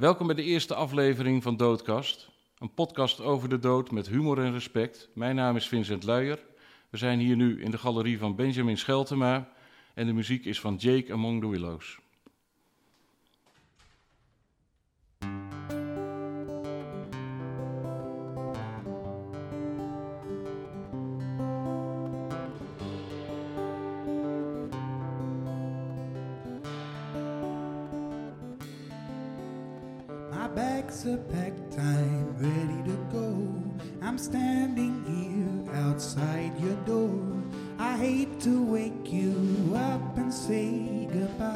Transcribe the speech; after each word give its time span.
Welkom 0.00 0.26
bij 0.26 0.36
de 0.36 0.42
eerste 0.42 0.74
aflevering 0.74 1.42
van 1.42 1.56
Doodkast. 1.56 2.30
Een 2.58 2.74
podcast 2.74 3.20
over 3.20 3.48
de 3.48 3.58
dood 3.58 3.90
met 3.90 4.08
humor 4.08 4.38
en 4.38 4.52
respect. 4.52 5.08
Mijn 5.14 5.34
naam 5.36 5.56
is 5.56 5.68
Vincent 5.68 6.04
Luijer. 6.04 6.38
We 6.90 6.98
zijn 6.98 7.18
hier 7.18 7.36
nu 7.36 7.62
in 7.62 7.70
de 7.70 7.78
galerie 7.78 8.18
van 8.18 8.36
Benjamin 8.36 8.78
Scheltema. 8.78 9.48
En 9.94 10.06
de 10.06 10.12
muziek 10.12 10.44
is 10.44 10.60
van 10.60 10.76
Jake 10.76 11.12
Among 11.12 11.40
the 11.40 11.48
Willows. 11.48 11.98
Bags 30.90 31.06
are 31.06 31.18
packed, 31.18 31.78
I'm 31.78 32.36
ready 32.38 32.90
to 32.90 32.96
go. 33.12 33.52
I'm 34.02 34.18
standing 34.18 35.04
here 35.06 35.74
outside 35.76 36.58
your 36.58 36.74
door. 36.84 37.20
I 37.78 37.96
hate 37.96 38.40
to 38.40 38.64
wake 38.64 39.12
you 39.12 39.72
up 39.76 40.16
and 40.16 40.32
say 40.34 41.08
goodbye. 41.12 41.46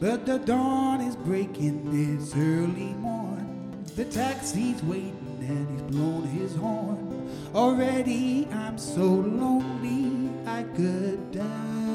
But 0.00 0.26
the 0.26 0.38
dawn 0.38 1.00
is 1.02 1.14
breaking, 1.16 1.88
it's 1.92 2.34
early 2.34 2.94
morn. 2.94 3.84
The 3.94 4.04
taxi's 4.04 4.82
waiting 4.82 5.38
and 5.40 5.70
he's 5.70 5.82
blown 5.82 6.24
his 6.24 6.54
horn. 6.56 7.30
Already 7.54 8.48
I'm 8.52 8.76
so 8.76 9.04
lonely 9.04 10.30
I 10.46 10.64
could 10.74 11.32
die. 11.32 11.87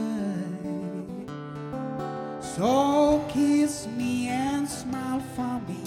So 2.56 3.26
kiss 3.30 3.88
me 3.88 4.28
and 4.28 4.70
smile 4.70 5.22
for 5.36 5.60
me. 5.68 5.82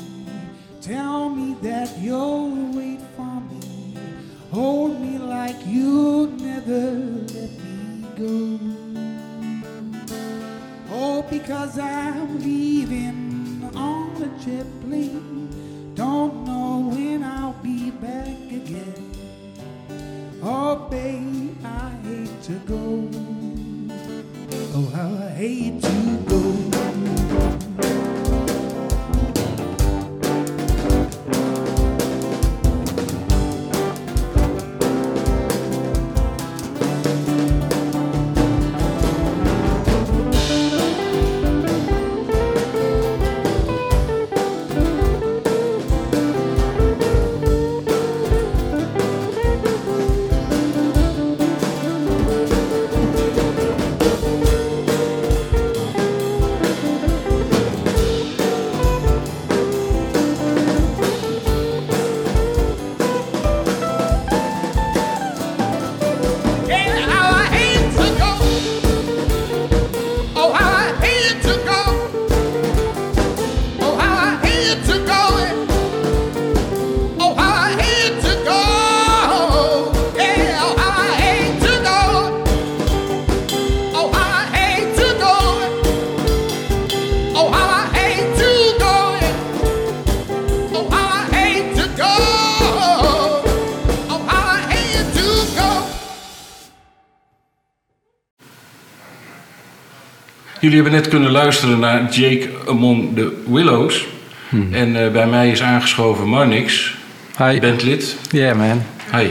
Tell 0.80 1.28
me 1.28 1.54
that 1.62 1.96
you'll 1.96 2.72
wait 2.72 3.00
for 3.14 3.40
me. 3.40 3.96
Hold 4.50 5.00
me 5.00 5.16
like 5.16 5.54
you'll 5.64 6.26
never 6.26 6.90
let 7.34 7.52
me 7.62 8.04
go. 8.18 8.58
Oh, 10.90 11.22
because 11.30 11.78
I'm 11.78 12.42
leaving 12.42 13.70
on 13.76 14.20
a 14.20 14.44
jet 14.44 14.66
plane. 14.80 15.94
Don't 15.94 16.44
know 16.44 16.90
when 16.92 17.22
I'll 17.22 17.52
be 17.62 17.92
back 17.92 18.26
again. 18.50 19.12
Oh, 20.42 20.88
babe, 20.90 21.64
I 21.64 21.90
hate 22.02 22.42
to 22.42 22.54
go. 22.66 23.08
Oh, 24.74 24.90
how 24.92 25.26
I 25.26 25.30
hate 25.30 25.80
to 25.80 26.24
go. 26.26 26.45
Jullie 100.66 100.82
hebben 100.82 101.00
net 101.00 101.08
kunnen 101.10 101.30
luisteren 101.30 101.78
naar 101.78 102.08
Jake 102.10 102.48
Among 102.68 103.14
the 103.16 103.42
Willows. 103.46 104.06
En 104.72 105.04
eh, 105.04 105.10
bij 105.12 105.26
mij 105.26 105.50
is 105.50 105.62
aangeschoven 105.62 106.28
Marnix, 106.28 106.96
Hi. 107.38 107.60
bandlid. 107.60 108.16
Yeah, 108.30 108.56
man. 108.56 108.82
Hi. 109.12 109.26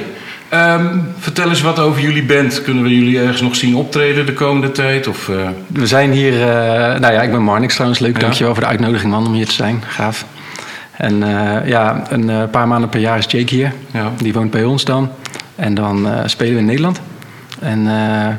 Ehm, 0.49 0.97
vertel 1.17 1.49
eens 1.49 1.61
wat 1.61 1.79
over 1.79 2.01
jullie 2.01 2.23
band. 2.23 2.61
Kunnen 2.61 2.83
we 2.83 2.95
jullie 2.95 3.19
ergens 3.19 3.41
nog 3.41 3.55
zien 3.55 3.75
optreden 3.75 4.25
de 4.25 4.33
komende 4.33 4.71
tijd? 4.71 5.07
Of, 5.07 5.29
eh, 5.29 5.35
We 5.67 5.87
zijn 5.87 6.11
hier... 6.11 6.33
eh, 6.41 6.99
nou 6.99 7.13
ja, 7.13 7.21
ik 7.21 7.31
ben 7.31 7.43
Marnix 7.43 7.73
trouwens. 7.73 7.99
Leuk, 8.01 8.13
Ja. 8.15 8.19
dankjewel 8.21 8.53
voor 8.53 8.63
de 8.63 8.69
uitnodiging, 8.69 9.11
man, 9.11 9.25
om 9.27 9.33
hier 9.33 9.45
te 9.45 9.53
zijn. 9.53 9.83
Gaaf. 9.87 10.25
En 10.91 11.17
ja, 11.65 12.03
een 12.09 12.49
paar 12.49 12.67
maanden 12.67 12.89
per 12.89 12.99
jaar 12.99 13.17
is 13.17 13.25
Jake 13.27 13.55
hier. 13.55 13.71
ja. 13.93 14.11
Die 14.17 14.33
woont 14.33 14.51
bij 14.51 14.63
ons 14.63 14.85
dan. 14.85 15.09
En 15.55 15.73
dan 15.73 16.07
spelen 16.25 16.53
we 16.53 16.59
in 16.59 16.65
Nederland. 16.65 17.01
En 17.59 17.83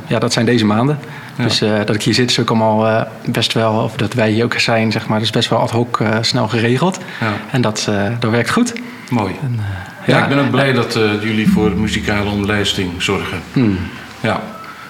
ja, 0.07 0.19
dat 0.19 0.33
zijn 0.33 0.47
deze 0.47 0.65
maanden. 0.65 0.99
Ja. 1.37 1.45
Dus 1.45 1.61
eh, 1.61 1.77
dat 1.85 1.95
ik 1.95 2.03
hier 2.03 2.15
zit 2.15 2.31
is 2.31 2.39
ook 2.41 2.49
allemaal 2.49 2.87
eh, 2.87 3.03
best 3.31 3.53
wel... 3.53 3.83
Of 3.83 3.97
dat 3.97 4.13
wij 4.13 4.31
hier 4.31 4.45
ook 4.45 4.59
zijn, 4.59 4.93
zeg 4.93 5.07
maar. 5.07 5.19
Dat 5.19 5.27
is 5.27 5.33
best 5.33 5.49
wel 5.49 5.59
ad 5.59 5.71
hoc 5.71 6.01
eh, 6.01 6.19
snel 6.21 6.49
geregeld. 6.49 6.99
Ja. 7.21 7.33
En 7.51 7.61
dat, 7.61 7.89
dat 8.19 8.31
werkt 8.31 8.51
goed. 8.51 8.73
Mooi. 9.11 9.35
En, 9.43 9.59
eh, 9.59 10.09
Ja, 10.15 10.23
ik 10.23 10.29
ben 10.29 10.39
ook 10.39 10.51
blij 10.51 10.73
dat 10.73 10.99
jullie 11.23 11.49
voor 11.51 11.71
muzikale 11.71 12.31
omlijsting 12.31 13.03
zorgen. 13.03 13.41
hmm. 13.53 13.79
Ja. 14.21 14.41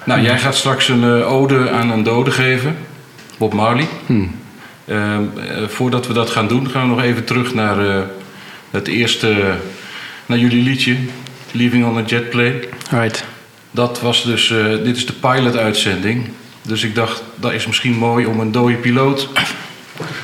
Nou, 0.05 0.21
jij 0.21 0.39
gaat 0.39 0.55
straks 0.55 0.87
een 0.89 1.03
ode 1.23 1.69
aan 1.71 1.91
een 1.91 2.03
dode 2.03 2.31
geven. 2.31 2.77
Bob 3.37 3.53
Marley. 3.53 3.87
Hmm. 4.05 4.35
Ehm, 4.85 5.21
eh, 5.37 5.67
voordat 5.67 6.07
we 6.07 6.13
dat 6.13 6.29
gaan 6.29 6.47
doen, 6.47 6.69
gaan 6.69 6.81
we 6.81 6.95
nog 6.95 7.03
even 7.03 7.23
terug 7.23 7.53
naar 7.53 7.77
het 8.71 8.87
eerste... 8.87 9.55
naar 10.25 10.37
jullie 10.37 10.63
liedje. 10.63 10.95
Leaving 11.51 11.85
on 11.85 11.97
a 11.97 12.01
Jet 12.05 12.29
Plane. 12.29 12.59
Right. 12.89 13.25
Dat 13.77 13.99
was 14.01 14.23
dus, 14.23 14.51
eh, 14.51 14.65
dit 14.83 14.95
is 14.95 15.05
de 15.05 15.13
pilot-uitzending. 15.13 16.29
Dus 16.61 16.83
ik 16.83 16.95
dacht, 16.95 17.23
dat 17.35 17.53
is 17.53 17.67
misschien 17.67 17.93
mooi 17.93 18.25
om 18.25 18.39
een 18.39 18.51
dode 18.51 18.75
piloot 18.75 19.29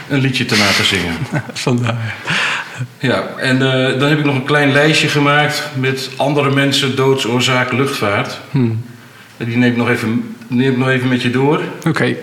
een 0.09 0.19
liedje 0.19 0.45
te 0.45 0.57
laten 0.57 0.85
zingen. 0.85 1.17
Vandaar. 1.53 2.15
Ja, 2.99 3.27
en 3.37 3.55
eh, 3.55 3.99
dan 3.99 4.09
heb 4.09 4.19
ik 4.19 4.25
nog 4.25 4.35
een 4.35 4.43
klein 4.43 4.71
lijstje 4.71 5.07
gemaakt 5.07 5.69
met 5.75 6.09
andere 6.15 6.51
mensen 6.51 6.95
doodsoorzaak 6.95 7.71
luchtvaart. 7.71 8.39
Hmm. 8.51 8.83
En 9.37 9.45
Die 9.45 9.57
neem 9.57 9.71
ik 9.71 9.77
nog 9.77 9.89
even, 9.89 10.35
neem 10.47 10.77
nog 10.77 10.89
even 10.89 11.07
met 11.07 11.21
je 11.21 11.29
door. 11.29 11.61
Oké. 11.87 12.15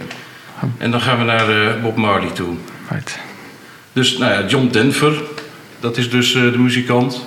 En 0.79 0.91
dan 0.91 1.01
gaan 1.01 1.19
we 1.19 1.25
naar 1.25 1.49
eh, 1.49 1.83
Bob 1.83 1.97
Marley 1.97 2.31
toe. 2.31 2.55
Right. 2.89 3.19
Dus, 3.93 4.19
nou 4.19 4.33
ja, 4.33 4.49
John 4.49 4.69
Denver, 4.73 5.23
dat 5.81 5.97
is 5.97 6.11
dus 6.11 6.33
de 6.33 6.59
muzikant. 6.59 7.27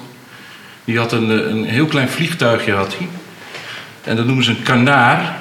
Die 0.85 0.97
had 0.97 1.11
een, 1.11 1.29
een 1.29 1.63
heel 1.63 1.85
klein 1.85 2.09
vliegtuigje, 2.09 2.73
had 2.73 2.95
hij. 2.97 3.07
En 4.03 4.15
dat 4.15 4.25
noemen 4.25 4.43
ze 4.43 4.51
een 4.51 4.63
kanaar. 4.63 5.37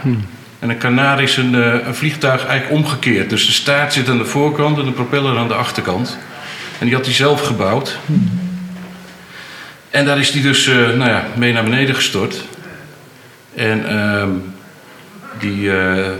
En 0.58 0.70
een 0.70 0.78
kanaar 0.78 1.22
is 1.22 1.36
een, 1.36 1.54
eh, 1.54 1.86
een 1.86 1.94
vliegtuig 1.94 2.46
eigenlijk 2.46 2.82
omgekeerd. 2.82 3.30
Dus 3.30 3.46
de 3.46 3.52
staart 3.52 3.92
zit 3.92 4.08
aan 4.08 4.18
de 4.18 4.24
voorkant 4.24 4.78
en 4.78 4.84
de 4.84 4.92
propeller 4.92 5.38
aan 5.38 5.48
de 5.48 5.54
achterkant. 5.54 6.18
En 6.78 6.86
die 6.86 6.94
had 6.94 7.04
hij 7.04 7.14
zelf 7.14 7.46
gebouwd. 7.46 7.98
En 9.90 10.04
daar 10.04 10.18
is 10.18 10.30
hij 10.30 10.42
dus 10.42 10.66
eh, 10.66 10.74
nou 10.74 11.10
ja, 11.10 11.26
mee 11.34 11.52
naar 11.52 11.64
beneden 11.64 11.94
gestort. 11.94 12.44
En 13.54 13.88
ehm, 13.88 14.30
die 15.38 15.76
eh, 15.76 16.10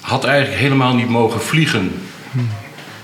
had 0.00 0.24
eigenlijk 0.24 0.60
helemaal 0.60 0.94
niet 0.94 1.08
mogen 1.08 1.40
vliegen 1.40 1.92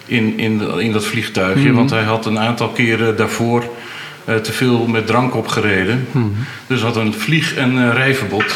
in, 0.06 0.38
in, 0.38 0.80
in 0.80 0.92
dat 0.92 1.04
vliegtuigje. 1.04 1.72
Want 1.72 1.90
hij 1.90 2.02
had 2.02 2.26
een 2.26 2.38
aantal 2.38 2.68
keren 2.68 3.16
daarvoor 3.16 3.64
eh, 4.24 4.36
te 4.36 4.52
veel 4.52 4.86
met 4.86 5.06
drank 5.06 5.34
opgereden. 5.34 6.08
Dus 6.66 6.80
had 6.80 6.96
een 6.96 7.14
vlieg- 7.14 7.54
en 7.54 7.78
eh, 7.78 7.94
rijverbod. 7.94 8.54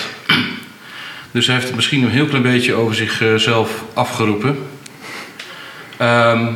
Dus 1.30 1.46
hij 1.46 1.54
heeft 1.54 1.66
het 1.66 1.76
misschien 1.76 2.02
een 2.02 2.10
heel 2.10 2.26
klein 2.26 2.42
beetje 2.42 2.74
over 2.74 2.94
zichzelf 2.94 3.84
afgeroepen. 3.94 4.58
Ehm, 5.96 6.46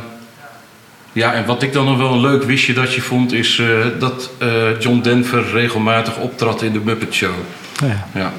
ja, 1.13 1.33
en 1.33 1.45
wat 1.45 1.63
ik 1.63 1.73
dan 1.73 1.85
nog 1.85 1.97
wel 1.97 2.13
een 2.13 2.21
leuk 2.21 2.43
wistje 2.43 2.73
dat 2.73 2.93
je 2.93 3.01
vond... 3.01 3.31
is 3.31 3.59
eh, 3.59 3.67
dat 3.99 4.31
John 4.79 4.99
Denver 5.01 5.51
regelmatig 5.53 6.17
optrad 6.17 6.61
in 6.61 6.71
de 6.71 6.81
Muppet 6.83 7.13
Show. 7.13 7.33
Ja. 7.81 8.07
Ja. 8.13 8.33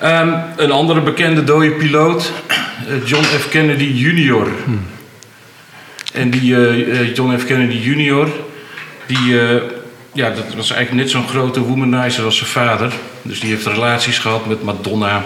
Ehm, 0.00 0.34
een 0.56 0.70
andere 0.70 1.00
bekende 1.00 1.44
dode 1.44 1.70
piloot 1.70 2.32
John 3.04 3.24
F. 3.24 3.48
Kennedy 3.48 3.84
Jr. 3.84 4.48
En 6.12 6.30
die 6.30 7.12
John 7.12 7.38
F. 7.38 7.44
Kennedy 7.44 7.76
Jr., 7.76 8.28
die, 9.06 9.40
ja, 10.18 10.30
dat 10.30 10.54
was 10.54 10.70
eigenlijk 10.70 11.02
net 11.02 11.10
zo'n 11.10 11.28
grote 11.28 11.60
womanizer 11.60 12.24
als 12.24 12.36
zijn 12.36 12.50
vader. 12.50 12.92
Dus 13.22 13.40
die 13.40 13.50
heeft 13.50 13.66
relaties 13.66 14.18
gehad 14.18 14.46
met 14.46 14.62
Madonna, 14.62 15.24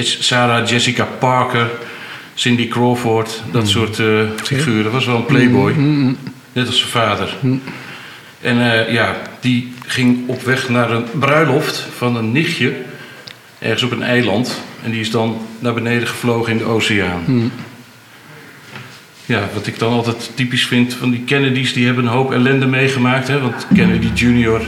Sarah 0.00 0.68
Jessica 0.68 1.04
Parker, 1.18 1.70
Cindy 2.34 2.68
Crawford, 2.68 3.42
dat 3.50 3.68
soort 3.68 3.98
eh, 3.98 4.06
figuren. 4.42 4.92
Was 4.92 5.06
wel 5.06 5.16
een 5.16 5.24
playboy, 5.24 5.72
net 6.52 6.66
als 6.66 6.78
zijn 6.78 6.90
vader. 6.90 7.36
En 8.40 8.72
eh, 8.72 8.92
ja, 8.92 9.16
die 9.40 9.72
ging 9.86 10.28
op 10.28 10.42
weg 10.42 10.68
naar 10.68 10.90
een 10.90 11.04
bruiloft 11.18 11.86
van 11.96 12.16
een 12.16 12.32
nichtje, 12.32 12.72
ergens 13.58 13.82
op 13.82 13.90
een 13.90 14.02
eiland. 14.02 14.60
En 14.82 14.90
die 14.90 15.00
is 15.00 15.10
dan 15.10 15.46
naar 15.58 15.74
beneden 15.74 16.08
gevlogen 16.08 16.52
in 16.52 16.58
de 16.58 16.64
oceaan. 16.64 17.50
Ja, 19.26 19.48
wat 19.54 19.66
ik 19.66 19.78
dan 19.78 19.92
altijd 19.92 20.30
typisch 20.34 20.66
vind 20.66 20.94
van 20.94 21.10
die 21.10 21.20
Kennedys, 21.20 21.72
die 21.72 21.86
hebben 21.86 22.04
een 22.04 22.10
hoop 22.10 22.32
ellende 22.32 22.66
meegemaakt. 22.66 23.28
Hè? 23.28 23.40
Want 23.40 23.66
Kennedy 23.74 24.08
Jr. 24.14 24.60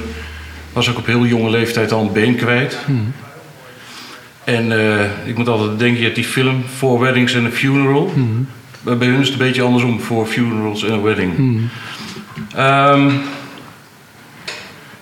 was 0.72 0.90
ook 0.90 0.98
op 0.98 1.06
heel 1.06 1.26
jonge 1.26 1.50
leeftijd 1.50 1.92
al 1.92 2.00
een 2.02 2.12
been 2.12 2.36
kwijt. 2.36 2.78
En 4.44 4.72
eh, 4.72 5.04
ik 5.24 5.36
moet 5.36 5.48
altijd 5.48 5.78
denken, 5.78 5.96
je 5.98 6.02
hebt 6.04 6.14
die 6.14 6.24
film 6.24 6.62
Four 6.76 7.00
Weddings 7.00 7.36
and 7.36 7.46
a 7.46 7.50
Funeral. 7.50 8.12
Maar 8.82 8.96
Bij 8.96 9.08
hun 9.08 9.20
is 9.20 9.28
het 9.28 9.40
een 9.40 9.46
beetje 9.46 9.62
andersom, 9.62 10.00
Four 10.00 10.26
Funerals 10.26 10.84
and 10.84 10.92
a 10.92 11.00
Wedding. 11.00 11.60
Ehm, 12.54 13.10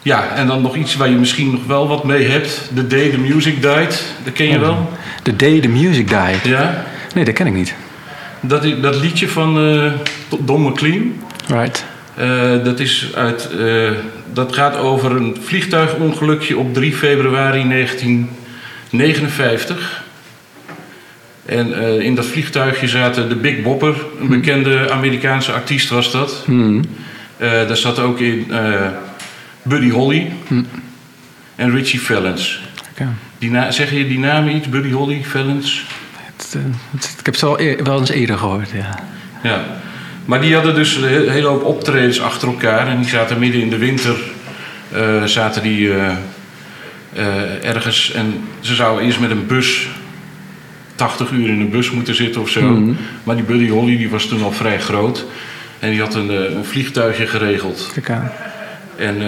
ja, 0.03 0.35
en 0.35 0.47
dan 0.47 0.63
nog 0.63 0.77
iets 0.77 0.97
waar 0.97 1.09
je 1.09 1.17
misschien 1.17 1.51
nog 1.51 1.67
wel 1.67 1.89
wat 1.89 2.05
mee 2.05 2.27
hebt. 2.29 2.71
The 2.75 2.87
Day 2.87 3.11
the 3.11 3.19
Music 3.19 3.63
Died, 3.63 4.05
dat 4.25 4.33
ken 4.33 4.47
je 4.47 4.59
wel? 4.59 4.91
The 5.23 5.37
Day 5.37 5.61
the 5.61 5.69
Music 5.69 6.09
Died. 6.09 6.41
Ja? 6.45 6.85
Nee, 7.15 7.25
dat 7.25 7.35
ken 7.35 7.47
ik 7.47 7.53
niet. 7.53 7.75
Dat, 8.43 8.67
dat 8.83 9.01
liedje 9.01 9.29
van 9.29 9.59
eh, 9.59 9.93
Don 10.41 10.63
McLean... 10.63 11.13
Right. 11.49 11.85
Eh, 12.15 12.65
dat, 12.65 12.81
is 12.81 13.11
uit, 13.15 13.51
eh, 13.59 13.91
dat 14.33 14.55
gaat 14.55 14.77
over 14.77 15.11
een 15.11 15.37
vliegtuigongelukje 15.41 16.59
op 16.59 16.75
3 16.75 16.95
februari 16.95 17.69
1959. 17.69 20.03
En 21.47 21.73
in 22.03 22.15
dat 22.15 22.27
vliegtuigje 22.27 22.89
zaten 22.89 23.29
de 23.29 23.37
Big 23.37 23.63
Bopper, 23.63 23.95
een 24.21 24.29
bekende 24.29 24.91
Amerikaanse 24.91 25.53
artiest 25.53 25.89
was 25.89 26.13
dat. 26.13 26.43
Hmm. 26.45 26.81
Eh, 27.37 27.51
daar 27.51 27.77
zat 27.77 27.99
ook 27.99 28.21
in 28.21 28.47
Buddy 29.63 29.91
Holly 29.91 30.33
en 31.57 31.75
Richie 31.75 32.01
Valens. 32.01 32.61
Oké. 32.91 33.09
Die 33.39 33.51
na- 33.51 33.71
zeg 33.71 33.91
je 33.91 34.07
die 34.07 34.19
namen 34.19 34.57
iets? 34.57 34.69
Buddy 34.69 34.91
Holly, 34.91 35.25
Valens? 35.25 35.85
Het, 36.53 36.63
eh, 36.63 36.71
het- 37.01 37.15
ik 37.19 37.27
heb 37.27 37.37
ze 37.37 37.47
wel, 37.47 37.61
eer- 37.61 37.85
wel 37.85 37.99
eens 38.01 38.11
eerder 38.11 38.39
gehoord, 38.39 38.71
ja. 38.71 38.99
Ja, 39.43 39.65
maar 40.25 40.41
die 40.41 40.55
hadden 40.55 40.75
dus 40.75 40.97
een 40.97 41.03
he- 41.03 41.31
hele 41.31 41.47
hoop 41.47 41.65
optredens 41.65 42.21
achter 42.21 42.49
elkaar. 42.49 42.87
En 42.89 42.97
die 43.01 43.09
zaten 43.09 43.39
midden 43.39 43.61
in 43.61 43.71
de 43.71 43.79
winter, 43.79 44.15
eh, 44.93 45.25
zaten 45.25 45.63
die 45.63 45.93
eh, 45.93 47.65
ergens. 47.69 48.13
En 48.13 48.35
ze 48.61 48.75
zouden 48.75 49.05
eerst 49.05 49.21
met 49.21 49.31
een 49.31 49.47
bus, 49.47 49.87
80 50.95 51.31
uur 51.31 51.49
in 51.49 51.61
een 51.61 51.71
bus 51.71 51.91
moeten 51.91 52.15
zitten 52.15 52.41
of 52.41 52.49
zo. 52.49 52.61
Maar 53.25 53.37
die 53.37 53.45
Buddy 53.45 53.69
Holly 53.69 53.97
die 53.97 54.11
was 54.11 54.27
toen 54.27 54.43
al 54.43 54.53
vrij 54.53 54.81
groot. 54.81 55.25
En 55.79 55.91
die 55.91 56.01
had 56.01 56.15
een, 56.15 56.29
een 56.57 56.65
vliegtuigje 56.65 57.27
geregeld. 57.27 57.91
Kijk 57.93 58.11
aan. 58.11 58.31
En 58.97 59.21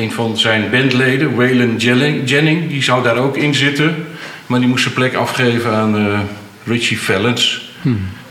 een 0.00 0.12
van 0.12 0.38
zijn 0.38 0.70
bandleden, 0.70 1.34
Waylon 1.34 1.76
Jennings, 1.76 2.68
die 2.68 2.82
zou 2.82 3.02
daar 3.02 3.16
ook 3.16 3.36
in 3.36 3.54
zitten. 3.54 3.94
Maar 4.52 4.60
die 4.60 4.70
moest 4.70 4.82
zijn 4.82 4.94
plek 4.94 5.14
afgeven 5.14 5.72
aan 5.72 5.96
eh, 5.96 6.20
Richie 6.64 7.00
Valens. 7.00 7.70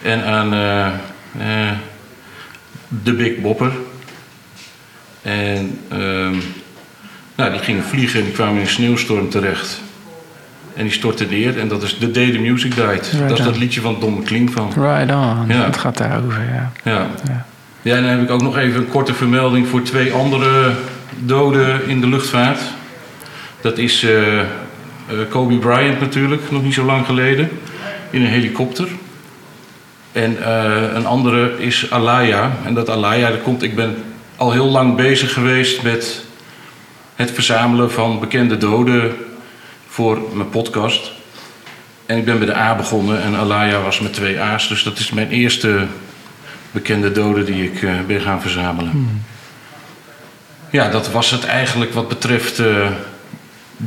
En 0.02 0.26
aan 0.26 0.54
eh, 0.54 1.72
de 2.88 3.14
Big 3.14 3.38
Bopper. 3.38 3.72
En 5.22 5.80
ehm, 5.90 6.36
nou, 7.36 7.52
die 7.52 7.60
gingen 7.60 7.84
vliegen 7.84 8.20
en 8.20 8.26
die 8.26 8.34
kwamen 8.34 8.56
in 8.56 8.62
een 8.62 8.68
sneeuwstorm 8.68 9.30
terecht. 9.30 9.82
En 10.74 10.84
die 10.84 10.92
stortten 10.92 11.30
neer 11.30 11.60
en 11.60 11.68
dat 11.68 11.84
is 11.84 11.98
The 11.98 12.12
Day 12.12 12.32
the 12.32 12.40
Music 12.40 12.76
Died. 12.76 13.12
dat 13.28 13.40
is 13.40 13.46
dat 13.46 13.58
liedje 13.58 13.82
van 13.82 13.98
Don 14.00 14.14
McLean 14.14 14.50
van. 14.50 14.74
Right 14.76 15.12
on. 15.12 15.48
Ja. 15.48 15.66
Het 15.66 15.78
gaat 15.78 15.98
daarover, 15.98 16.42
ja. 16.42 16.72
Ja. 16.84 17.08
Ja. 17.28 17.46
Ja, 17.82 17.96
en 17.96 18.02
dan 18.02 18.12
heb 18.12 18.22
ik 18.22 18.30
ook 18.30 18.42
nog 18.42 18.58
even 18.58 18.82
een 18.82 18.90
korte 18.90 19.14
vermelding 19.14 19.68
voor 19.68 19.82
twee 19.82 20.14
andere 20.14 20.72
doden 21.20 21.88
in 21.88 22.02
de 22.02 22.08
luchtvaart. 22.08 22.62
Dat 23.62 23.78
is 23.78 24.06
Kobe 25.30 25.58
Bryant 25.58 26.00
natuurlijk, 26.00 26.52
nog 26.52 26.63
niet 26.63 26.74
zo 26.74 26.86
lang 26.86 27.06
geleden, 27.06 27.50
in 28.10 28.22
een 28.22 28.28
helikopter. 28.28 28.88
En 30.12 30.44
eh, 30.44 30.94
een 30.94 31.06
andere 31.06 31.58
is 31.58 31.92
Alaya. 31.92 32.52
En 32.66 32.74
dat 32.74 32.90
Alaya, 32.90 33.30
dat 33.30 33.42
komt, 33.42 33.63
ik 33.63 33.75
ben 33.75 33.96
al 34.36 34.52
heel 34.52 34.68
lang 34.68 34.96
bezig 34.96 35.34
geweest 35.34 35.84
met 35.84 36.24
het 37.16 37.31
verzamelen 37.31 37.92
van 37.92 38.19
bekende 38.19 38.58
doden 38.58 39.16
voor 39.88 40.22
mijn 40.34 40.50
podcast. 40.50 41.12
En 42.06 42.18
ik 42.18 42.25
ben 42.25 42.38
bij 42.38 42.48
de 42.48 42.56
A 42.56 42.75
begonnen 42.75 43.22
en 43.22 43.36
Alaya 43.36 43.81
was 43.81 44.00
met 44.00 44.13
twee 44.13 44.40
A's. 44.40 44.68
Dus 44.68 44.84
dat 44.84 45.00
is 45.00 45.12
mijn 45.12 45.30
eerste 45.30 45.86
bekende 46.72 47.12
doden 47.12 47.46
die 47.46 47.63
ik 47.63 47.84
eh, 47.84 47.94
ben 48.08 48.22
gaan 48.22 48.42
verzamelen. 48.42 49.24
Ja, 50.69 50.90
dat 50.90 51.12
was 51.12 51.31
het 51.31 51.46
eigenlijk 51.46 51.94
wat 51.94 52.08
betreft 52.08 52.60
eh, 52.60 52.88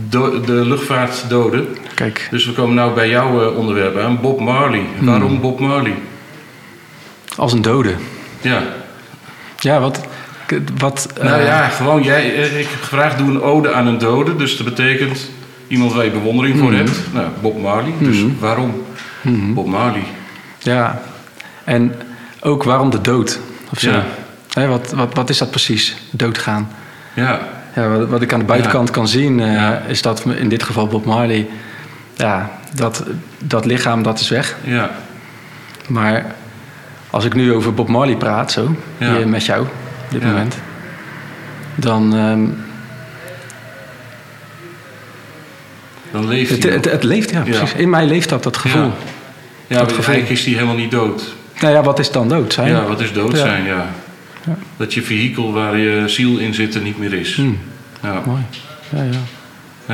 do- 0.08 0.40
de 0.40 0.52
luchtvaartdoden. 0.52 1.76
Kijk, 1.94 2.28
Dus 2.30 2.46
we 2.46 2.52
komen 2.52 2.74
nou 2.74 2.94
bij 2.94 3.08
jouw 3.08 3.42
eh, 3.50 3.56
onderwerp 3.56 3.98
aan, 3.98 4.20
Bob 4.20 4.40
Marley. 4.40 4.82
Waarom 5.00 5.40
Bob 5.40 5.60
Marley? 5.60 5.94
als 7.36 7.52
een 7.52 7.62
dode. 7.62 7.94
Ja, 8.40 8.62
Ja, 9.58 9.80
wat... 9.80 10.00
wat 10.78 11.08
nou 11.22 11.40
eh, 11.40 11.46
ja, 11.46 11.68
gewoon 11.68 12.02
jij, 12.02 12.34
eh, 12.34 12.58
ik 12.60 12.66
heb 12.70 12.80
gevraagd 12.82 13.18
doe 13.18 13.28
een 13.30 13.42
ode 13.42 13.72
aan 13.72 13.86
een 13.86 13.98
dode. 13.98 14.36
Dus 14.36 14.56
dat 14.56 14.66
betekent 14.66 15.30
iemand 15.68 15.92
waar 15.92 16.04
je 16.04 16.10
bewondering 16.10 16.58
voor 16.58 16.72
hebt. 16.72 17.00
Nou, 17.12 17.26
Bob 17.40 17.60
Marley. 17.60 17.92
Dus 17.98 18.18
waarom 18.38 18.82
Bob 19.54 19.66
Marley? 19.66 20.02
Ja, 20.58 21.02
en 21.64 21.94
ook 22.40 22.62
waarom 22.62 22.90
de 22.90 23.00
dood? 23.00 23.38
Of 23.70 23.78
zo. 23.80 23.90
Ja. 23.90 24.66
Wat, 24.68 24.92
wat, 24.92 25.14
wat 25.14 25.30
is 25.30 25.38
dat 25.38 25.50
precies, 25.50 25.96
doodgaan? 26.10 26.68
Ja, 27.14 27.48
Ja, 27.74 27.88
wat, 27.88 28.08
wat 28.08 28.22
ik 28.22 28.32
aan 28.32 28.38
de 28.38 28.44
buitenkant 28.44 28.90
kan 28.90 29.08
zien, 29.08 29.40
eh, 29.40 29.70
is 29.88 30.02
dat 30.02 30.24
in 30.24 30.48
dit 30.48 30.62
geval 30.62 30.86
Bob 30.86 31.04
Marley... 31.04 31.46
Ja, 32.16 32.50
dat, 32.74 33.04
dat 33.38 33.64
lichaam, 33.64 34.02
dat 34.02 34.20
is 34.20 34.28
weg. 34.28 34.56
ja, 34.64 34.90
Maar 35.86 36.26
als 37.10 37.24
ik 37.24 37.34
nu 37.34 37.52
over 37.52 37.74
Bob 37.74 37.88
Marley 37.88 38.16
praat, 38.16 38.52
zo, 38.52 38.76
hier 38.98 39.28
met 39.28 39.44
jou, 39.44 39.60
op 39.62 39.70
dit 40.10 40.22
Ja. 40.22 40.28
moment... 40.28 40.56
dan... 41.74 42.14
ehm, 42.14 42.42
dan 46.10 46.28
leeft 46.28 46.62
het, 46.64 46.84
het, 46.84 47.02
leeft, 47.02 47.30
ja, 47.30 47.40
precies. 47.40 47.72
In 47.74 47.90
mij 47.90 48.06
leeft 48.06 48.28
dat, 48.28 48.42
dat 48.42 48.56
gevoel. 48.56 48.92
Ja, 49.66 49.78
Dat 49.78 49.92
gevoel. 49.92 50.04
eigenlijk 50.14 50.28
is 50.38 50.44
hij 50.44 50.54
helemaal 50.54 50.74
niet 50.76 50.90
dood. 50.90 51.34
Nou 51.60 51.74
ja, 51.74 51.82
wat 51.82 51.98
is 51.98 52.10
dan 52.10 52.28
dood 52.28 52.52
zijn? 52.52 52.68
Ja, 52.68 52.84
wat 52.84 53.00
is 53.00 53.12
dood 53.12 53.36
zijn, 53.36 53.64
ja. 53.64 53.86
Ja. 54.46 54.56
Dat 54.76 54.94
je 54.94 55.02
vehikel 55.02 55.52
waar 55.52 55.76
je 55.76 56.02
ziel 56.08 56.38
in 56.38 56.54
zit 56.54 56.74
er 56.74 56.80
niet 56.80 56.98
meer 56.98 57.12
is. 57.12 57.34
Hmm, 57.36 57.58
Ja, 58.02 58.22
mooi. 58.26 58.42
Ja, 58.88 59.02
ja. 59.02 59.18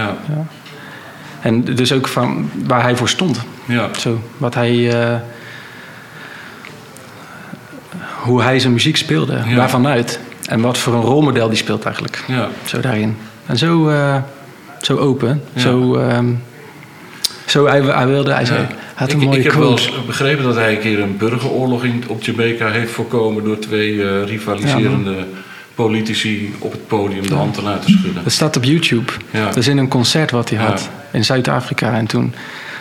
ja, 0.01 0.17
En 1.41 1.65
dus 1.65 1.93
ook 1.93 2.09
van 2.09 2.51
waar 2.67 2.83
hij 2.83 2.97
voor 2.97 3.09
stond. 3.09 3.41
ja, 3.65 3.89
Zo, 3.99 4.21
wat 4.39 4.55
hij... 4.55 5.03
eh, 5.11 5.17
hoe 8.23 8.43
hij 8.43 8.59
zijn 8.59 8.73
muziek 8.73 8.97
speelde, 8.97 9.43
Ja. 9.47 9.55
waarvanuit. 9.55 10.21
En 10.49 10.61
wat 10.61 10.79
voor 10.79 10.95
een 10.95 11.01
rolmodel 11.01 11.49
die 11.49 11.57
speelt 11.57 11.85
eigenlijk. 11.85 12.25
ja. 12.29 12.49
Zo 12.65 12.81
daarin. 12.81 13.17
En 13.47 13.57
zo, 13.59 13.89
eh, 13.89 14.17
zo 14.81 14.97
open. 14.97 15.43
Ja. 15.53 15.61
Zo, 15.61 15.95
ehm, 15.97 16.27
zo 17.47 17.67
hij, 17.67 17.81
hij 17.83 18.07
wilde... 18.07 18.33
Hij, 18.33 18.45
zei, 18.45 18.67
ik, 19.09 19.17
mooie 19.17 19.39
ik 19.39 19.45
heb 19.45 19.55
wel 19.55 19.71
eens 19.71 19.93
begrepen 20.07 20.45
dat 20.45 20.55
hij 20.55 20.73
een 20.73 20.79
keer 20.81 21.01
een 21.01 21.17
burgeroorlog 21.17 21.85
in, 21.85 22.05
op 22.07 22.23
Jamaica 22.23 22.71
heeft 22.71 22.93
voorkomen 22.93 23.45
door 23.45 23.59
twee 23.59 24.03
eh, 24.03 24.25
rivaliserende 24.25 25.27
politici 25.75 26.55
op 26.59 26.73
het 26.73 26.87
podium 26.87 27.27
de 27.27 27.35
hand 27.35 27.55
te 27.55 27.63
laten 27.63 27.91
schudden. 27.91 28.23
Dat 28.23 28.33
staat 28.33 28.57
op 28.57 28.65
YouTube. 28.65 29.13
Ja. 29.31 29.45
Dat 29.45 29.57
is 29.57 29.69
in 29.69 29.79
een 29.79 29.89
concert 29.89 30.31
wat 30.31 30.49
hij 30.51 30.59
Ja. 30.59 30.65
had 30.65 30.89
in 31.11 31.25
Zuid-Afrika. 31.25 31.95
En 31.97 32.07
toen 32.07 32.35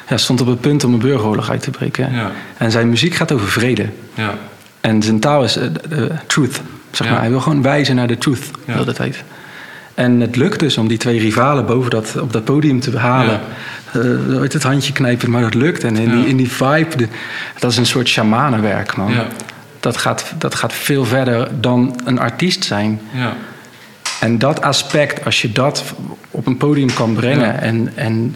ja, 0.10 0.18
stond 0.18 0.42
op 0.42 0.48
het 0.48 0.62
punt 0.62 0.84
om 0.84 0.94
een 0.94 1.00
burgeroorlog 1.00 1.50
uit 1.50 1.62
te 1.62 1.72
breken. 1.72 2.14
Ja. 2.14 2.32
En 2.58 2.72
zijn 2.72 2.90
muziek 2.90 3.14
gaat 3.16 3.32
over 3.32 3.48
vrede. 3.48 3.86
Ja, 4.14 4.34
En 4.82 5.02
zijn 5.04 5.20
taal 5.20 5.44
is 5.44 5.56
eh, 5.56 5.68
truth. 6.28 6.62
Zeg 6.92 7.10
maar. 7.10 7.20
Hij 7.20 7.30
wil 7.30 7.40
gewoon 7.40 7.62
wijzen 7.62 7.96
naar 7.96 8.08
de 8.08 8.18
truth 8.18 8.52
de 8.66 8.72
hele 8.72 8.94
tijd. 8.94 9.24
En 10.00 10.20
het 10.20 10.36
lukt 10.36 10.60
dus 10.60 10.78
om 10.78 10.88
die 10.88 10.98
twee 10.98 11.20
rivalen 11.20 11.66
boven 11.66 11.90
dat, 11.90 12.16
op 12.22 12.34
dat 12.34 12.44
podium 12.44 12.80
te 12.80 12.90
behalen. 12.92 13.40
Eh 13.92 14.38
ooit 14.40 14.54
het 14.54 14.64
handje 14.64 14.94
knijpen, 14.94 15.30
maar 15.32 15.42
dat 15.42 15.54
lukt. 15.54 15.84
En 15.84 15.98
in, 15.98 16.10
Ja. 16.10 16.16
die, 16.16 16.26
in 16.28 16.38
die 16.38 16.52
vibe, 16.52 16.96
de- 16.98 17.08
dat 17.60 17.72
is 17.72 17.78
een 17.78 17.86
soort 17.86 18.08
shamanenwerk, 18.08 18.96
man. 18.96 19.12
ja, 19.12 19.26
Dat, 19.80 19.98
gaat, 19.98 20.34
dat 20.38 20.56
gaat 20.56 20.74
veel 20.74 21.06
verder 21.06 21.48
dan 21.60 22.00
een 22.06 22.20
artiest 22.20 22.64
zijn. 22.64 23.02
ja, 23.14 23.34
En 24.20 24.38
dat 24.38 24.62
aspect, 24.62 25.26
als 25.26 25.42
je 25.42 25.52
dat 25.52 25.84
op 26.32 26.48
een 26.48 26.58
podium 26.58 26.94
kan 26.94 27.14
brengen 27.14 27.48
Ja. 27.48 27.60
en, 27.60 27.92
en 27.96 28.36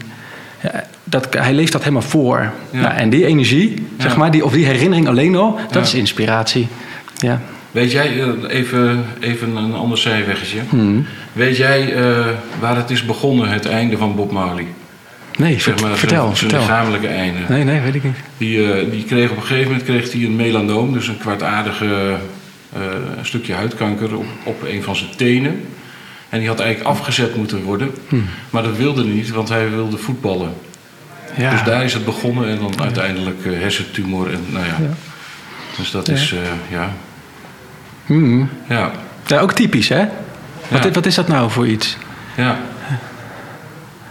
ja, 0.62 0.84
dat, 1.04 1.26
hij 1.30 1.52
leeft 1.54 1.72
dat 1.72 1.80
helemaal 1.82 2.02
voor. 2.08 2.50
Ja. 2.70 2.80
Nou, 2.80 2.94
en 2.94 3.10
die 3.10 3.26
energie, 3.26 3.86
zeg 3.98 4.12
Ja. 4.12 4.18
maar, 4.18 4.30
die, 4.30 4.44
of 4.44 4.52
die 4.52 4.64
herinnering 4.66 5.08
alleen 5.08 5.36
al, 5.36 5.54
dat 5.56 5.74
Ja. 5.74 5.80
is 5.80 5.94
inspiratie. 5.94 6.68
Ja. 7.16 7.40
Weet 7.74 7.92
jij, 7.92 8.20
eh, 8.22 8.28
even, 8.48 9.04
even 9.20 9.56
een 9.56 9.74
ander 9.74 9.98
zijweggetje. 9.98 10.58
Hmm. 10.68 11.06
Weet 11.32 11.56
jij 11.56 11.94
eh, 11.94 12.26
waar 12.60 12.76
het 12.76 12.90
is 12.90 13.04
begonnen, 13.04 13.48
het 13.48 13.66
einde 13.66 13.96
van 13.96 14.14
Bob 14.14 14.32
Marley? 14.32 14.66
Nee, 15.38 15.60
Zeg 15.60 15.74
maar, 15.74 15.78
zijn- 15.86 15.96
vertel, 15.98 16.36
zijn 16.36 16.50
lichamelijke 16.50 17.06
einde. 17.06 17.38
Nee, 17.48 17.64
nee, 17.64 17.80
weet 17.80 17.94
ik 17.94 18.04
niet. 18.04 18.16
Die, 18.38 18.72
eh, 18.72 18.90
die 18.90 19.04
kreeg 19.04 19.30
op 19.30 19.36
een 19.36 19.42
gegeven 19.42 19.64
moment 19.70 19.84
kreeg 19.88 20.12
hij 20.12 20.22
een 20.22 20.36
melanoom, 20.36 20.92
dus 20.92 21.08
een 21.08 21.18
kwaadaardige 21.18 22.16
eh, 22.72 22.80
stukje 23.22 23.54
huidkanker 23.54 24.16
op, 24.16 24.24
op 24.44 24.62
een 24.62 24.82
van 24.82 24.96
zijn 24.96 25.10
tenen. 25.16 25.64
En 26.28 26.38
die 26.38 26.48
had 26.48 26.60
eigenlijk 26.60 26.90
afgezet 26.90 27.36
moeten 27.36 27.62
worden. 27.62 27.90
Hmm. 28.08 28.24
Maar 28.50 28.62
dat 28.62 28.76
wilde 28.76 29.02
hij 29.02 29.12
niet, 29.12 29.30
want 29.30 29.48
hij 29.48 29.70
wilde 29.70 29.96
voetballen. 29.96 30.52
Ja. 31.36 31.50
Dus 31.50 31.62
daar 31.62 31.84
is 31.84 31.92
het 31.94 32.04
begonnen 32.04 32.48
en 32.48 32.58
dan 32.58 32.80
uiteindelijk 32.82 33.44
hersentumor. 33.44 34.32
En, 34.32 34.40
nou 34.50 34.64
ja. 34.64 34.76
Ja. 34.80 34.94
Dus 35.76 35.90
dat 35.90 36.06
Ja. 36.06 36.12
is, 36.12 36.34
ja. 36.70 36.92
Hmm. 38.06 38.48
Ja, 38.68 38.90
ja, 39.26 39.38
ook 39.40 39.52
typisch, 39.52 39.88
hè? 39.88 40.04
Wat, 40.68 40.94
wat 40.94 41.06
is 41.06 41.14
dat 41.14 41.28
nou 41.28 41.50
voor 41.50 41.66
iets? 41.68 41.96
ja. 42.36 42.58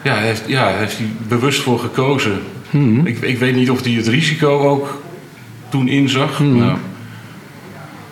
Ja, 0.03 0.13
hij 0.13 0.25
heeft, 0.25 0.43
ja, 0.47 0.63
hij 0.63 0.77
heeft 0.77 0.97
hij 0.97 1.07
bewust 1.27 1.61
voor 1.61 1.79
gekozen. 1.79 2.41
Hmm. 2.69 3.05
Ik, 3.05 3.19
ik 3.21 3.37
weet 3.37 3.55
niet 3.55 3.69
of 3.69 3.83
hij 3.83 3.91
het 3.93 4.07
risico 4.07 4.59
ook 4.59 5.01
toen 5.69 5.87
inzag. 5.87 6.37
Hmm. 6.37 6.57
Nou, 6.57 6.77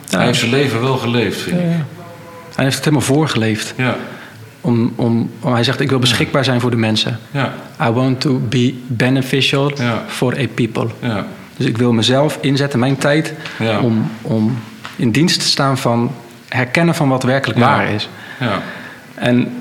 Ja. 0.09 0.17
Hij 0.17 0.25
heeft 0.25 0.39
zijn 0.39 0.51
leven 0.51 0.81
wel 0.81 0.97
geleefd, 0.97 1.41
vind 1.41 1.55
Ja, 1.59 1.65
ik. 1.65 1.71
ja. 1.71 1.85
Hij 2.55 2.63
heeft 2.63 2.75
het 2.75 2.85
helemaal 2.85 3.05
voorgeleefd. 3.05 3.73
Ja, 3.77 3.95
Om, 4.61 4.93
om, 4.95 5.29
om- 5.39 5.53
hij 5.53 5.63
zegt, 5.63 5.79
ik 5.79 5.89
wil 5.89 5.99
beschikbaar 5.99 6.43
zijn 6.43 6.59
voor 6.61 6.69
de 6.71 6.77
mensen. 6.77 7.19
ja, 7.31 7.53
I 7.81 7.89
want 7.89 8.21
to 8.21 8.39
be 8.49 8.73
beneficial 8.87 9.71
for 10.07 10.37
a 10.39 10.45
people. 10.53 10.87
ja. 10.99 11.25
Dus 11.57 11.65
ik 11.65 11.77
wil 11.77 11.93
mezelf 11.93 12.37
inzetten, 12.41 12.79
mijn 12.79 12.97
tijd, 12.97 13.33
om, 13.81 14.11
om 14.21 14.57
in 14.95 15.11
dienst 15.11 15.39
te 15.39 15.45
staan 15.45 15.77
van 15.77 16.11
herkennen 16.49 16.95
van 16.95 17.09
wat 17.09 17.23
werkelijk 17.23 17.59
Ja. 17.59 17.65
waar 17.65 17.91
is. 17.91 18.09
ja. 18.39 18.61
En 19.15 19.53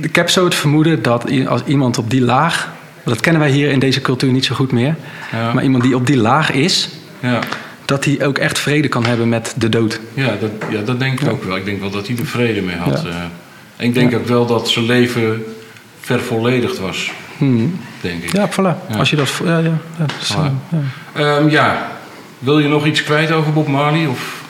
ik 0.00 0.16
heb 0.16 0.30
zo 0.30 0.44
het 0.44 0.54
vermoeden 0.54 1.02
dat 1.02 1.46
als 1.46 1.62
iemand 1.64 1.98
op 1.98 2.10
die 2.10 2.20
laag, 2.20 2.72
dat 3.04 3.20
kennen 3.20 3.40
wij 3.42 3.50
hier 3.50 3.70
in 3.70 3.78
deze 3.78 4.00
cultuur 4.00 4.32
niet 4.32 4.44
zo 4.44 4.54
goed 4.54 4.72
meer, 4.72 4.94
Ja. 5.32 5.52
maar 5.52 5.62
iemand 5.62 5.82
die 5.82 5.94
op 5.96 6.06
die 6.06 6.16
laag 6.16 6.50
is, 6.52 6.88
Ja, 7.20 7.38
dat 7.84 8.04
hij 8.04 8.26
ook 8.26 8.38
echt 8.38 8.58
vrede 8.58 8.88
kan 8.88 9.06
hebben 9.06 9.28
met 9.28 9.54
de 9.56 9.68
dood. 9.68 10.00
ja, 10.14 10.36
dat, 10.40 10.50
ja, 10.70 10.80
dat 10.82 10.98
denk 11.00 11.20
ik 11.20 11.28
ook 11.30 11.44
wel. 11.44 11.56
Ik 11.56 11.64
denk 11.64 11.80
wel 11.80 11.90
dat 11.90 12.06
hij 12.06 12.16
er 12.16 12.26
vrede 12.26 12.60
mee 12.62 12.76
had. 12.76 13.04
Eh. 13.04 13.14
En 13.76 13.86
ik 13.86 13.94
denk 13.94 14.14
ook 14.14 14.26
wel 14.26 14.46
dat 14.46 14.68
zijn 14.68 14.84
leven 14.86 15.44
vervolledigd 16.00 16.78
was, 16.78 17.10
Hmm. 17.38 17.80
denk 18.00 18.22
ik. 18.22 18.32
Ja, 18.32 18.48
voilà. 18.50 18.96
Als 18.98 19.10
je 19.10 19.16
dat. 19.16 19.40
Ja, 19.44 19.58
ja, 19.58 19.64
ja, 19.64 20.04
dat 20.06 20.12
is, 20.20 20.36
ja. 21.50 21.88
Ja. 22.38 22.44
Wil 22.44 22.58
je 22.58 22.68
nog 22.68 22.86
iets 22.86 23.02
kwijt 23.02 23.32
over 23.32 23.52
Bob 23.52 23.66
Marley? 23.66 24.06
Of... 24.06 24.44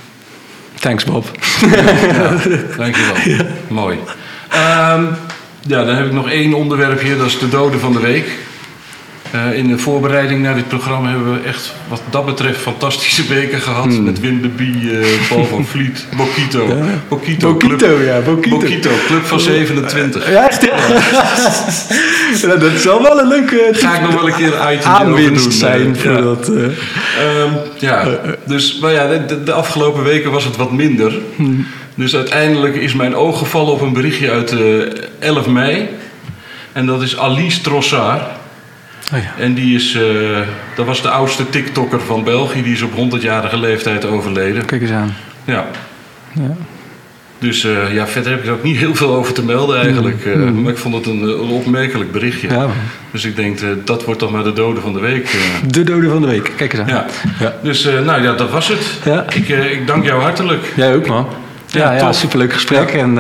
Thanks, 0.75 1.05
Bob. 1.05 1.31
Ja, 1.61 2.37
dankjewel. 2.77 3.47
Mooi. 3.69 3.99
Ehm, 4.49 5.05
ja, 5.61 5.85
dan 5.85 5.95
heb 5.97 6.07
ik 6.07 6.13
nog 6.13 6.31
één 6.31 6.55
onderwerpje, 6.55 7.17
dat 7.17 7.27
is 7.27 7.39
de 7.39 7.49
doden 7.49 7.81
van 7.81 7.93
de 7.93 8.01
week. 8.01 8.31
Eh, 9.31 9.53
in 9.59 9.69
de 9.69 9.79
voorbereiding 9.79 10.43
naar 10.43 10.55
dit 10.55 10.69
programma 10.69 11.09
hebben 11.11 11.33
we 11.33 11.49
echt, 11.49 11.73
wat 11.89 12.03
dat 12.11 12.27
betreft, 12.27 12.61
fantastische 12.61 13.27
weken 13.27 13.61
gehad. 13.61 13.85
Hmm. 13.85 14.05
Met 14.05 14.21
Wim 14.21 14.43
de 14.43 14.49
Bie, 14.49 14.99
eh, 14.99 15.07
Paul 15.29 15.45
van 15.45 15.67
Vliet, 15.67 16.07
Bokito. 16.17 16.67
Bokito, 17.09 17.53
Bokito, 17.53 17.57
club, 17.57 18.05
ja, 18.07 18.21
Bokito. 18.21 18.59
Bokito, 18.59 18.91
Club 19.07 19.25
van 19.25 19.41
27. 19.41 20.31
Ja, 20.31 20.49
echt? 20.49 20.63
Ja. 20.63 20.77
Ja, 22.43 22.57
dat 22.57 22.73
zal 22.79 23.03
wel 23.03 23.21
een 23.21 23.29
leuke 23.29 23.69
Ga 23.73 23.95
ik 23.95 24.01
nog 24.01 24.15
wel 24.15 24.27
een 24.29 24.35
keer 24.35 24.73
item 24.73 24.91
aanwinst 24.91 25.43
doen. 25.43 25.53
zijn 25.53 25.95
eh, 25.97 26.01
voor 26.03 26.11
ja. 26.13 26.21
dat. 26.21 26.49
eh. 26.49 26.65
Ehm, 26.65 27.53
ja, 27.79 28.07
dus 28.45 28.79
maar 28.79 28.93
ja, 28.93 29.07
de, 29.27 29.43
de 29.45 29.53
afgelopen 29.53 30.03
weken 30.03 30.31
was 30.31 30.45
het 30.45 30.57
wat 30.57 30.73
minder. 30.73 31.19
Dus 31.95 32.15
uiteindelijk 32.17 32.77
is 32.77 32.95
mijn 32.95 33.15
oog 33.17 33.39
gevallen 33.39 33.73
op 33.73 33.81
een 33.81 33.93
berichtje 33.93 34.31
uit 34.31 34.51
eh 34.51 35.29
11 35.29 35.47
mei. 35.47 35.89
En 36.73 36.87
dat 36.87 37.03
is 37.03 37.19
Alice 37.19 37.61
Trossard. 37.61 38.23
Oh 39.15 39.19
ja. 39.19 39.43
En 39.43 39.55
die 39.55 39.75
is, 39.75 39.95
eh, 39.95 40.03
dat 40.75 40.87
was 40.87 41.03
de 41.03 41.09
oudste 41.11 41.49
TikToker 41.51 42.01
van 42.01 42.25
België. 42.25 42.63
Die 42.63 42.73
is 42.73 42.83
op 42.83 42.93
100-jarige 42.93 43.59
leeftijd 43.59 44.05
overleden. 44.05 44.65
Kijk 44.65 44.83
eens 44.83 44.91
aan. 44.91 45.15
Ja. 45.45 45.67
Ja. 46.33 46.57
Dus 47.39 47.65
eh, 47.65 47.95
ja, 47.95 48.07
verder 48.07 48.31
heb 48.31 48.41
ik 48.41 48.47
er 48.47 48.53
ook 48.53 48.63
niet 48.63 48.77
heel 48.77 48.95
veel 48.95 49.15
over 49.15 49.33
te 49.33 49.45
melden 49.45 49.81
eigenlijk. 49.81 50.25
eh, 50.27 50.35
Maar 50.37 50.73
ik 50.73 50.79
vond 50.79 50.95
het 50.95 51.07
een, 51.07 51.23
een 51.23 51.39
opmerkelijk 51.51 52.13
berichtje. 52.13 52.49
Ja. 52.49 52.67
Dus 53.11 53.25
ik 53.25 53.37
denk, 53.37 53.59
dat 53.85 54.05
wordt 54.05 54.21
toch 54.21 54.31
maar 54.31 54.45
de 54.45 54.53
dode 54.53 54.81
van 54.81 54.93
de 54.93 55.01
week. 55.01 55.37
De 55.69 55.83
dode 55.85 56.09
van 56.09 56.21
de 56.21 56.27
week. 56.27 56.53
Kijk 56.57 56.73
eens 56.73 56.83
aan. 56.83 56.89
Ja. 56.89 57.07
Ja. 57.41 57.55
Dus 57.63 57.85
nou 58.05 58.23
ja, 58.23 58.33
dat 58.33 58.51
was 58.51 58.69
het. 58.69 58.87
Ja. 59.05 59.25
Ik, 59.35 59.49
ik 59.49 59.87
dank 59.87 60.05
jou 60.05 60.23
hartelijk. 60.23 60.73
Jij 60.77 60.95
ook, 60.95 61.07
man. 61.07 61.27
Ja, 61.67 61.93
Ja, 61.93 61.99
ja, 61.99 62.13
superleuk 62.13 62.53
gesprek. 62.53 62.89
En 62.91 63.19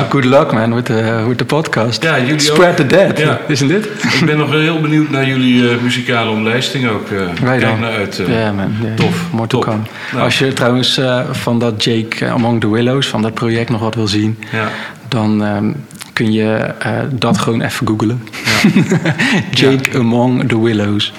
good 0.10 0.24
luck, 0.24 0.52
man, 0.52 0.74
with 0.74 0.84
the, 0.84 1.24
with 1.28 1.38
the 1.38 1.44
podcast. 1.44 2.02
Ja, 2.02 2.18
jullie 2.20 2.38
Spread 2.40 2.70
ook. 2.70 2.76
the 2.76 2.86
dead, 2.86 3.18
Ja. 3.18 3.40
isn't 3.48 3.70
it? 3.70 3.84
Ik 4.20 4.22
ben 4.26 4.36
nog 4.38 4.50
heel 4.50 4.80
benieuwd 4.80 5.10
naar 5.10 5.26
jullie 5.26 5.70
eh, 5.70 5.76
muzikale 5.82 6.30
omlijsting 6.30 6.88
ook. 6.88 7.10
eh 7.10 7.18
Wij 7.42 7.58
dan. 7.58 7.80
naar 7.80 7.92
uit. 7.92 8.22
Ja, 8.28 8.52
man. 8.52 8.72
Tof. 8.96 9.28
Nou. 9.66 9.78
Als 10.24 10.38
je 10.38 10.52
trouwens 10.52 11.00
van 11.30 11.58
dat 11.58 11.84
Jake 11.84 12.26
Among 12.30 12.60
the 12.60 12.70
Willows, 12.70 13.06
van 13.06 13.22
dat 13.22 13.34
project 13.34 13.70
nog 13.70 13.80
wat 13.80 13.94
wil 13.94 14.08
zien, 14.08 14.38
Ja. 14.52 14.68
dan 15.08 15.44
ehm, 15.44 15.72
kun 16.12 16.32
je 16.32 16.74
dat 17.10 17.38
gewoon 17.38 17.60
even 17.62 17.86
googlen. 17.88 18.22
Ja. 18.44 18.70
Jake 19.68 19.98
Among 19.98 20.48
the 20.48 20.62
Willows. 20.62 21.12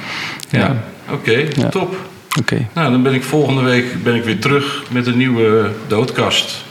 Ja. 0.49 0.75
Oké, 1.11 1.47
top. 1.69 1.95
Oké. 2.39 2.67
Nou, 2.73 2.91
dan 2.91 3.03
ben 3.03 3.13
ik 3.13 3.23
volgende 3.23 3.61
week 3.61 4.03
ben 4.03 4.15
ik 4.15 4.23
weer 4.23 4.39
terug 4.39 4.83
met 4.89 5.07
een 5.07 5.17
nieuwe 5.17 5.69
doodkast. 5.87 6.63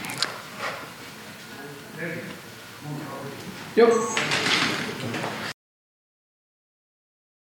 Eu 3.75 3.89